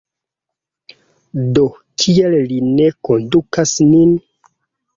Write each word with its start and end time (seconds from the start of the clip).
Do 1.57 1.65
kial 2.05 2.39
li 2.53 2.59
ne 2.73 2.89
kondukas 3.09 3.77
nin? 3.93 4.19